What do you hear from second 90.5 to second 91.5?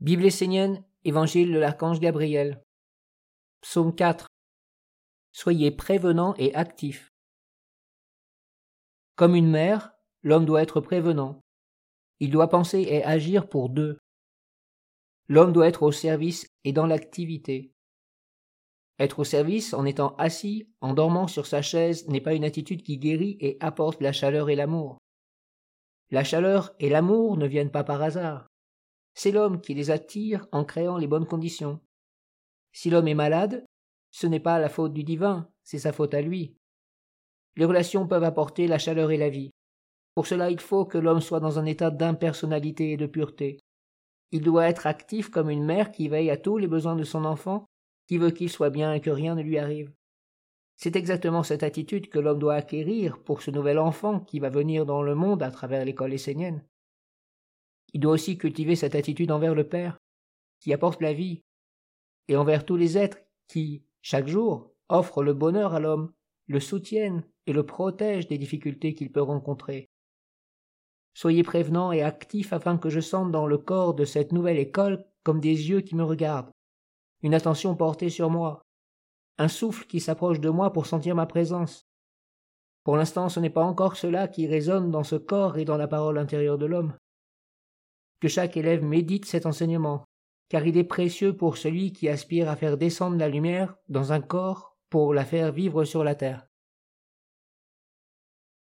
il est précieux